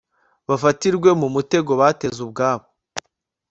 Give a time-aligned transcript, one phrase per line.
[0.47, 2.65] bafatirwe mu mutego bateze ubwabo